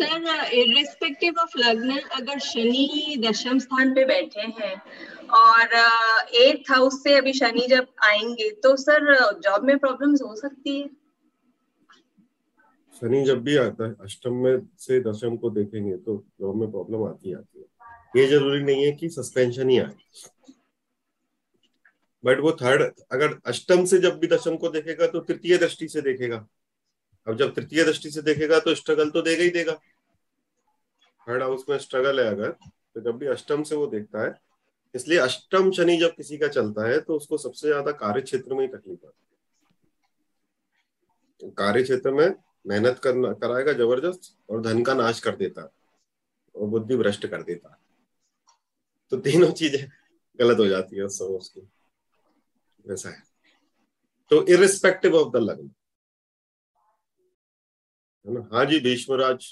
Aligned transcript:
Sir 0.00 0.52
irrespective 0.54 1.38
of 1.40 1.58
लग्न, 1.58 1.98
अगर 2.12 2.38
शनि 2.40 3.16
दशम 3.20 3.58
स्थान 3.58 3.94
पे 3.94 4.04
बैठे 4.06 4.40
हैं 4.40 4.74
और 5.36 5.74
एट्थ 6.36 6.70
हाउस 6.70 7.02
से 7.02 7.14
अभी 7.16 7.32
शनि 7.32 7.66
जब 7.70 7.86
आएँगे 8.04 8.50
तो 8.62 8.74
सर 8.78 9.14
जॉब 9.40 9.64
में 9.64 9.78
प्रॉब्लम्स 9.78 10.22
हो 10.22 10.34
सकती 10.36 10.80
है? 10.80 10.88
शनि 12.94 13.24
जब 13.24 13.42
भी 13.42 13.56
आता 13.56 13.86
है, 13.86 13.94
अष्टम 14.00 14.34
में 14.34 14.60
से 14.78 15.00
दशम 15.00 15.36
को 15.36 15.50
देखेंगे 15.50 15.96
तो 15.96 16.16
जॉब 16.40 16.56
में 16.60 16.70
प्रॉब्लम 16.70 17.04
आती 17.04 17.32
आती 17.32 17.58
है। 17.58 17.64
ये 18.16 18.26
ज़रूरी 18.26 18.62
नहीं 18.62 18.84
है 18.84 18.92
कि 18.92 19.08
सस्पेंशन 19.08 19.68
ही 19.70 19.78
आए। 19.78 19.94
बट 22.24 22.40
वो 22.40 22.52
थर्ड 22.52 22.82
अगर 23.12 23.38
अष्टम 23.46 23.84
से 23.84 23.98
जब 23.98 24.18
भी 24.18 24.26
दशम 24.26 24.56
को 24.56 24.68
देखेगा 24.68 25.06
तो 25.06 25.20
तृतीय 25.20 25.56
दृष्टि 25.58 25.88
से 25.88 26.00
देखेगा। 26.00 26.46
अब 27.26 27.36
जब 27.36 27.54
तृतीय 27.54 27.84
दृष्टि 27.84 28.10
से 28.10 28.22
देखेगा 28.22 28.58
तो 28.58 28.74
स्ट्रगल 28.74 29.10
तो 29.10 29.22
देगा 29.22 29.42
ही 29.42 29.50
देगा। 29.50 29.72
थर्ड 31.30 31.42
हाउस 31.42 31.64
में 31.70 31.78
स्ट्रगल 31.78 32.20
है 32.20 32.26
अगर 32.26 32.50
तो 32.50 33.00
जब 33.00 33.18
भी 33.18 33.26
अष्टम 33.26 33.62
से 33.62 33.76
वो 33.76 33.86
देखता 33.86 34.22
है, 34.24 34.34
इसलिए 34.94 35.18
अष्टम 35.18 35.70
शनि 35.70 35.96
जब 35.96 36.14
किसी 36.16 36.38
का 36.38 36.48
चलता 36.48 36.88
है 36.88 36.98
तो 37.00 37.16
उसको 37.16 37.38
सबसे 37.38 37.66
ज़्यादा 37.66 37.92
कार्य 37.92 38.20
क्षेत्र 38.20 38.54
में 38.54 38.60
ही 38.60 38.68
तकलीफ़ 38.68 39.06
आती 39.06 39.24
है। 41.42 41.50
कार्य 41.50 41.82
क्षेत्र 41.82 42.10
में 42.10 42.34
मेहनत 42.66 42.98
करना, 42.98 43.32
कराएगा 43.32 43.72
ज़बरदस्त, 43.72 44.36
और 44.50 44.60
धन 44.62 44.82
का 44.82 44.94
नाश 44.94 45.20
कर 45.20 45.36
देता, 45.36 45.62
और 46.54 46.68
बुद्धि 46.68 46.96
भ्रष्ट 46.96 47.26
कर 47.26 47.42
देता। 47.42 47.76
तो 49.12 49.16
तीनों 49.16 49.50
चीज़ें 49.52 49.86
गलत 50.38 50.58
हो 50.58 50.66
जाती 50.66 50.96
है 50.96 51.02
उस 51.02 51.18
समय 51.18 51.36
उसकी। 51.36 51.60
वैसा 52.84 53.08
है। 53.08 53.22
तो 54.30 54.44
इरिस्पेक्टिव 54.46 55.14
ऑफ़ 55.16 55.32
द 55.32 55.36
लग्न 55.36 55.70
है 58.24 58.32
ना? 58.34 58.48
हाँ 58.52 58.64
जी, 58.64 58.80
भीष्मराज 58.80 59.46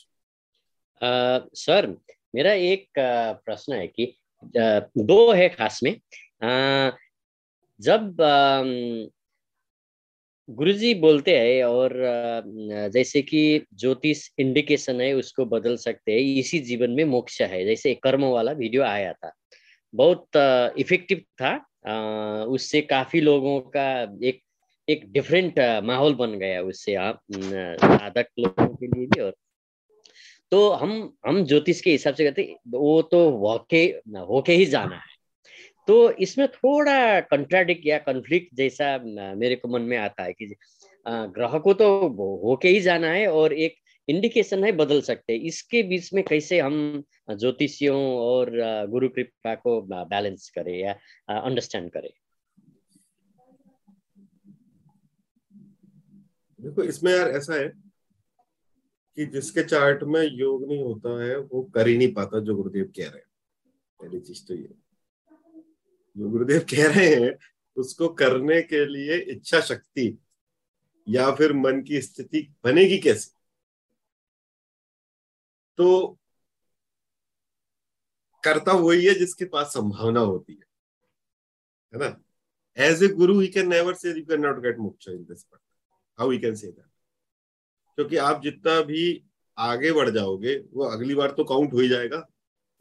सर, 1.02 1.94
मेरा 2.34 2.52
एक 2.52 2.88
प्रश्न 2.98 3.72
है 3.72 3.86
कि 3.88 4.12
दो 4.98 5.32
है 5.32 5.48
खास 5.48 5.80
में। 5.82 5.94
जब 7.80 8.16
गुरुजी 10.48 10.94
बोलते 10.94 11.38
हैं 11.38 11.64
और 11.64 11.92
जैसे 12.92 13.22
कि 13.22 13.62
ज्योतिष 13.74 14.28
इंडिकेशन 14.38 15.00
है, 15.00 15.12
उसको 15.12 15.44
बदल 15.44 15.76
सकते 15.76 16.12
हैं, 16.12 16.20
इसी 16.38 16.58
जीवन 16.58 16.90
में 16.90 17.04
मोक्ष 17.04 17.40
है। 17.42 17.64
जैसे 17.64 17.94
कर्म 17.94 18.24
वाला 18.24 18.52
वीडियो 18.52 18.82
आया 18.82 19.12
था। 19.12 19.32
बहुत 19.94 20.36
इफ़ेक्टिव 20.78 21.22
था। 21.42 22.44
उससे 22.44 22.80
काफ़ी 22.80 23.20
लोगों 23.20 23.60
का 23.76 23.90
एक 24.24 24.42
एक 24.88 25.04
डिफरेंट 25.12 25.58
माहौल 25.84 26.14
बन 26.14 26.38
गया 26.38 26.60
उससे, 26.62 26.94
आप 26.94 27.20
साधक 27.32 28.26
लोगों 28.38 28.66
के 28.76 28.86
लिए 28.86 29.06
भी 29.06 29.20
और 29.20 29.34
तो 30.52 30.68
हम 30.72 30.92
हम 31.26 31.44
ज्योतिष 31.44 31.80
के 31.80 31.90
हिसाब 31.90 32.14
से 32.14 32.24
कहते 32.24 32.54
वो 32.70 33.00
तो 33.02 33.18
होके 33.38 33.84
होके 34.28 34.52
ही 34.52 34.66
जाना 34.66 34.96
है। 34.96 35.16
तो 35.88 36.10
इसमें 36.20 36.46
थोड़ा 36.48 37.20
कंट्राडिक्ट 37.22 37.86
या 37.86 37.98
कन्फ्लिक्ट 37.98 38.54
जैसा 38.54 38.96
मेरे 39.36 39.56
को 39.56 39.68
मन 39.68 39.82
में 39.82 39.96
आता 39.96 40.22
है 40.22 40.32
कि 40.32 40.54
ग्रह 41.06 41.58
को 41.58 41.74
तो 41.74 41.86
होके 42.44 42.68
ही 42.68 42.80
जाना 42.80 43.08
है 43.08 43.26
और 43.32 43.52
एक 43.52 43.76
इंडिकेशन 44.08 44.64
है 44.64 44.72
बदल 44.72 45.00
सकते 45.00 45.32
हैं। 45.32 45.40
इसके 45.40 45.82
बीच 45.82 46.12
में 46.14 46.22
कैसे 46.24 46.60
हम 46.60 47.02
ज्योतिषियों 47.30 48.00
और 48.18 48.50
गुरु 48.90 49.08
कृपा 49.08 49.54
को 49.54 49.80
बैलेंस 49.82 50.48
करें 50.50 50.78
या 50.78 50.92
अंडरस्टैंड 51.30 51.90
करें? 51.90 52.10
देखो, 56.60 56.82
इसमें 56.82 57.12
यार 57.12 57.30
ऐसा 57.30 57.54
है 57.54 57.72
कि 59.18 59.26
जिसके 59.26 59.62
चार्ट 59.62 60.02
में 60.02 60.22
योग 60.32 60.68
नहीं 60.68 60.82
होता 60.82 61.24
है, 61.24 61.38
वो 61.38 61.62
कर 61.62 61.88
ही 61.88 61.98
नहीं 61.98 62.14
पाता 62.14 62.40
जो 62.40 62.56
गुरुदेव 62.56 62.84
कह 62.84 63.08
रहे 63.10 63.18
हैं। 63.18 63.30
पहली 64.02 64.20
चीज़ 64.20 64.46
तो 64.46 64.54
ये। 64.54 64.74
जो 66.16 66.30
गुरुदेव 66.30 66.60
कह 66.60 66.86
रहे 66.88 67.14
हैं, 67.14 67.38
उसको 67.76 68.08
करने 68.08 68.62
के 68.62 68.86
लिए 68.86 69.16
इच्छा 69.18 69.60
शक्ति 69.60 70.18
या 71.08 71.34
फिर 71.34 71.52
मन 71.52 71.82
की 71.82 72.02
स्थिति 72.02 72.54
बनेगी 72.64 72.98
कैसे? 72.98 73.34
तो 75.76 76.18
करता 78.44 78.72
वही 78.72 79.06
है 79.06 79.14
जिसके 79.14 79.44
पास 79.44 79.66
संभावना 79.66 80.20
होती 80.20 80.52
है। 80.52 80.64
है 81.94 81.98
ना? 81.98 82.22
As 82.76 83.02
a 83.02 83.08
guru 83.08 83.40
he 83.40 83.48
can 83.48 83.68
never 83.68 83.94
say 83.94 84.10
you 84.10 84.24
can 84.24 84.40
not 84.40 84.62
get 84.62 84.78
moksha 84.78 85.08
in 85.08 85.24
this 85.24 85.44
part 85.44 85.62
how 86.18 86.30
he 86.30 86.38
can 86.38 86.54
say 86.54 86.66
that 86.66 86.97
क्योंकि 87.98 88.16
आप 88.22 88.42
जितना 88.42 88.80
भी 88.82 89.00
आगे 89.58 89.90
बढ़ 89.92 90.08
जाओगे 90.10 90.54
वो 90.72 90.84
अगली 90.86 91.14
बार 91.14 91.30
तो 91.30 91.44
काउंट 91.44 91.72
हो 91.72 91.78
ही 91.78 91.88
जाएगा 91.88 92.16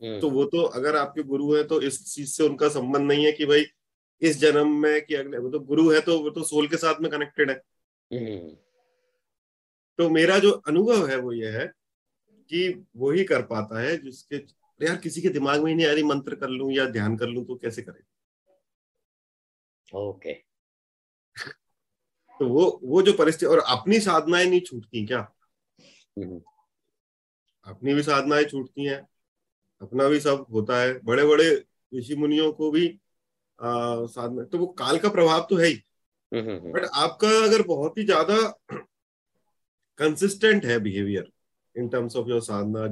हम्म। 0.02 0.20
तो 0.20 0.30
वो 0.30 0.44
तो 0.46 0.62
अगर 0.80 0.96
आपके 0.96 1.24
गुरु 1.24 1.56
है 1.56 1.64
तो 1.64 1.80
इस 1.82 1.98
चीज़ 2.06 2.34
से 2.34 2.44
उनका 2.44 2.68
संबंध 2.70 3.08
नहीं 3.08 3.26
है 3.26 3.32
कि 3.32 3.46
भाई 3.46 3.66
इस 4.22 4.38
जन्म 4.40 4.76
में 4.82 5.06
कि 5.06 5.16
अगले 5.16 5.38
वो 5.38 5.50
तो 5.50 5.60
गुरु 5.62 5.90
है 5.90 6.02
तो 6.02 6.20
वो 6.20 6.30
तो 6.30 6.44
सोल 6.44 6.68
के 6.68 6.78
साथ 6.78 7.02
में 7.02 7.10
कनेक्टेड 7.12 7.50
है 7.50 7.56
हम्म। 8.12 8.56
तो 10.00 10.10
मेरा 10.10 10.38
जो 10.40 10.52
अनुभव 10.68 11.10
है 11.10 11.18
वो 11.18 11.34
ये 11.34 11.52
है 11.52 11.66
कि 12.52 12.68
वो 12.96 13.12
ही 13.12 13.24
कर 13.24 13.42
पाता 13.46 13.80
है 13.80 13.98
जिसके 13.98 14.44
यार 14.80 14.98
किसी 14.98 15.22
के 15.22 15.30
दिमाग 15.32 15.64
में 15.64 15.72
ही 15.72 15.76
नहीं 15.76 15.88
आ 15.88 15.94
रही 15.94 16.04
मंत्र 16.06 16.36
कर 16.36 16.50
लू 16.52 16.70
या 16.72 16.86
ध्यान 16.92 17.18
कर 17.18 17.28
लू 17.28 17.44
तो 17.44 17.56
कैसे 17.56 17.82
करे 17.82 18.04
ओके 19.94 20.30
okay. 20.30 20.42
तो 22.40 22.48
वो 22.48 22.80
वो 22.84 23.02
जो 23.02 23.14
परिस्थिति 23.14 23.46
और 23.46 23.60
अपनी 23.60 24.00
साधनाएँ 24.00 24.46
नहीं 24.46 24.62
छूटती 24.62 25.06
क्या? 25.06 25.20
हम्म। 26.18 26.42
अपनी 27.66 27.94
भी 27.94 28.04
साधनाएँ 28.04 28.44
छूटती 28.44 28.86
हैं 28.86 29.00
अपना 29.82 30.08
भी 30.08 30.20
सब 30.20 30.46
होता 30.54 30.82
है। 30.82 31.00
बड़े 31.04 31.26
बड़े 31.26 31.50
ऋषि 31.94 32.16
मुनियों 32.16 32.52
को 32.52 32.72
भी 32.72 32.88
आ, 33.60 34.06
साधना 34.06 34.44
तो 34.44 34.58
वो 34.58 34.66
काल 34.80 34.98
का 35.00 35.10
प्रभाव 35.10 35.46
तो 35.50 35.56
है 35.56 35.68
ही। 35.68 35.74
बट 35.74 36.38
हम्म, 36.38 36.52
हम्म, 36.52 36.86
आपका 36.94 37.30
अगर 37.44 37.62
बहुत 37.68 37.98
ही 37.98 38.04
ज़्यादा 38.04 38.38
कंसिस्टेंट 40.00 40.66
है 40.66 40.80
behaviour 40.80 41.32
in 41.76 41.88
terms 41.90 42.16
of 42.16 42.30
your 42.30 42.42
sadhana 42.42 42.88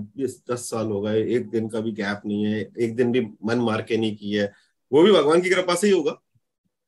दस 0.50 0.70
साल 0.70 0.88
हो 0.88 1.02
गए 1.02 1.24
एक 1.36 1.50
दिन 1.50 1.68
का 1.70 1.80
भी 1.80 1.92
गैप 1.92 2.22
नहीं 2.26 2.46
है 2.46 2.60
एक 2.80 2.96
दिन 2.96 3.12
भी 3.12 3.22
मन 3.46 3.60
मार 3.60 3.82
के 3.82 3.98
नहीं 3.98 4.16
की 4.16 4.32
है 4.32 4.52
वो 4.92 5.04
भी 5.04 5.12
भगवान 5.12 5.42
की 5.42 5.50
कृपा 5.50 5.76
से 5.76 5.88
ही 5.88 5.94
होगा। 5.94 6.12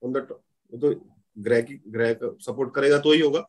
ऑन 0.02 0.14
द 0.14 0.28
तो 0.74 0.94
ग्रह 1.38 1.62
की 1.62 1.76
ग्रह 1.88 2.14
सपोर्ट 2.42 2.74
करेगा 2.76 2.98
तो 3.00 3.12
ही 3.12 3.20
होगा। 3.20 3.40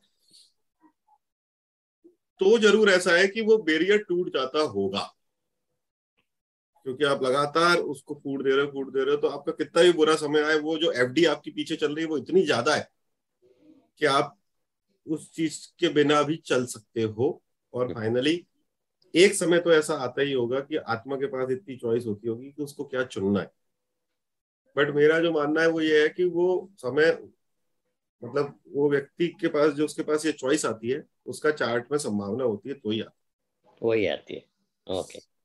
तो 2.40 2.58
ज़रूर 2.58 2.90
ऐसा 2.90 3.12
है 3.12 3.26
कि 3.28 3.40
वो 3.40 3.56
बेरियर 3.60 3.98
टूट 4.08 4.28
जाता 4.34 4.60
होगा। 4.68 5.00
क्योंकि 6.86 7.04
आप 7.04 7.22
लगातार 7.22 7.78
उसको 7.78 8.14
फ़ूड 8.14 8.42
दे 8.44 8.50
रहे 8.50 8.64
हो 8.64 8.70
फ़ूड 8.72 8.92
दे 8.92 9.04
रहे 9.04 9.14
हो 9.14 9.20
तो 9.20 9.28
आपका 9.28 9.52
कितना 9.54 9.82
भी 9.82 9.92
बुरा 9.92 10.14
समय 10.16 10.42
आए 10.42 10.58
वो 10.60 10.76
जो 10.78 10.92
एफडी 10.94 11.24
आपके 11.26 11.50
पीछे 11.50 11.76
चल 11.76 11.94
रही 11.94 12.04
है 12.04 12.10
वो 12.10 12.18
इतनी 12.18 12.42
ज़्यादा 12.44 12.74
है 12.74 12.88
कि 14.00 14.06
आप 14.06 14.36
उस 15.06 15.30
चीज़ 15.32 15.58
के 15.80 15.88
बिना 15.88 16.22
भी 16.22 16.36
चल 16.46 16.64
सकते 16.66 17.02
हो। 17.02 17.40
और 17.74 17.92
फाइनली 17.94 18.44
एक 19.14 19.34
समय 19.34 19.58
तो 19.60 19.72
ऐसा 19.72 19.94
आता 19.96 20.22
ही 20.22 20.32
होगा 20.32 20.60
कि 20.60 20.76
आत्मा 20.76 21.16
के 21.16 21.26
पास 21.26 21.50
इतनी 21.50 21.76
चॉइस 21.76 22.06
होती 22.06 22.28
होगी 22.28 22.50
कि 22.50 22.62
उसको 22.62 22.84
क्या 22.84 23.04
चुनना 23.06 23.40
है। 23.40 23.50
बट 24.76 24.94
मेरा 24.94 25.18
जो 25.20 25.32
मानना 25.32 25.60
है 25.60 25.68
वो 25.68 25.80
ये 25.80 26.02
है 26.02 26.08
कि 26.08 26.24
वो 26.26 26.70
समय 26.78 27.10
मतलब 28.24 28.60
वो 28.68 28.90
व्यक्ति 28.90 29.28
के 29.28 29.48
पास, 29.48 29.72
जो 29.72 29.84
उसके 29.84 30.02
पास 30.02 30.26
ये 30.26 30.32
चॉइस 30.32 30.66
आती 30.66 30.90
है, 30.90 31.04
उसका 31.26 31.50
चार्ट 31.50 31.92
में 31.92 31.98
संभावना 31.98 32.44
होती 32.44 32.68
है 32.68 32.74
तो 32.74 32.90
ही 32.90 33.00
आती 33.00 33.18
है। 33.72 33.78
वही 33.82 34.06
आती 34.06 34.34
है। 34.34 34.44
ओके 34.98 35.37